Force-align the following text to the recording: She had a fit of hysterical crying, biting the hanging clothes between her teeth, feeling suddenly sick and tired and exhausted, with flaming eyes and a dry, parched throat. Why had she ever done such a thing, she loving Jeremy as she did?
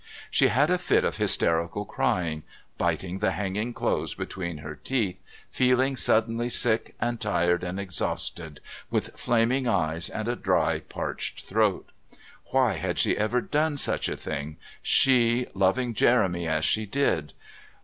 She 0.31 0.47
had 0.47 0.71
a 0.71 0.79
fit 0.79 1.03
of 1.05 1.17
hysterical 1.17 1.85
crying, 1.85 2.41
biting 2.79 3.19
the 3.19 3.33
hanging 3.33 3.71
clothes 3.71 4.15
between 4.15 4.57
her 4.57 4.73
teeth, 4.75 5.19
feeling 5.51 5.95
suddenly 5.95 6.49
sick 6.49 6.95
and 6.99 7.21
tired 7.21 7.63
and 7.63 7.79
exhausted, 7.79 8.61
with 8.89 9.15
flaming 9.15 9.67
eyes 9.67 10.09
and 10.09 10.27
a 10.27 10.35
dry, 10.35 10.79
parched 10.79 11.45
throat. 11.45 11.91
Why 12.45 12.77
had 12.77 12.97
she 12.97 13.15
ever 13.15 13.41
done 13.41 13.77
such 13.77 14.09
a 14.09 14.17
thing, 14.17 14.57
she 14.81 15.45
loving 15.53 15.93
Jeremy 15.93 16.47
as 16.47 16.65
she 16.65 16.87
did? 16.87 17.33